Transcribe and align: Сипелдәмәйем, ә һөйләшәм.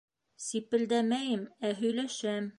Сипелдәмәйем, 0.45 1.45
ә 1.71 1.75
һөйләшәм. 1.85 2.49